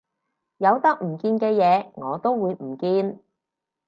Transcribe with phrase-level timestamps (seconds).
[0.57, 3.19] 有得唔見嘅嘢我都會唔見